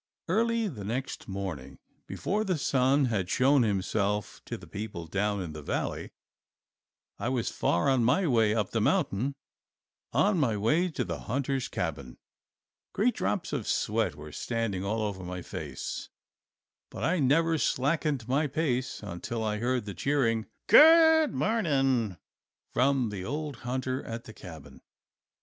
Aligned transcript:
Early 0.27 0.67
the 0.67 0.83
next 0.83 1.27
morning, 1.27 1.77
before 2.07 2.43
the 2.43 2.57
sun 2.57 3.05
had 3.05 3.29
shown 3.29 3.61
himself 3.61 4.41
to 4.45 4.57
the 4.57 4.65
people 4.65 5.05
down 5.05 5.43
in 5.43 5.53
the 5.53 5.61
valley, 5.61 6.09
I 7.19 7.29
was 7.29 7.51
far 7.51 7.87
on 7.87 8.03
my 8.03 8.25
way 8.25 8.55
up 8.55 8.71
the 8.71 8.81
mountain 8.81 9.35
on 10.11 10.39
my 10.39 10.57
way 10.57 10.89
to 10.89 11.03
the 11.03 11.19
hunter's 11.19 11.67
cabin. 11.67 12.17
Great 12.93 13.13
drops 13.13 13.53
of 13.53 13.67
sweat 13.67 14.15
were 14.15 14.31
standing 14.31 14.83
all 14.83 15.03
over 15.03 15.23
my 15.23 15.43
face, 15.43 16.09
but 16.89 17.03
I 17.03 17.19
never 17.19 17.59
slackened 17.59 18.27
my 18.27 18.47
pace 18.47 19.03
until 19.03 19.43
I 19.43 19.59
heard 19.59 19.85
the 19.85 19.93
cheering 19.93 20.47
"Good 20.65 21.31
morning" 21.31 22.17
from 22.73 23.09
the 23.09 23.23
old 23.23 23.57
hunter 23.57 24.03
at 24.03 24.23
the 24.23 24.33
cabin. 24.33 24.81